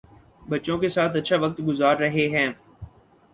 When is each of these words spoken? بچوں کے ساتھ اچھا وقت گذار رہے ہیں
بچوں 0.49 0.77
کے 0.77 0.89
ساتھ 0.89 1.17
اچھا 1.17 1.37
وقت 1.39 1.61
گذار 1.67 1.95
رہے 1.97 2.27
ہیں 2.29 2.47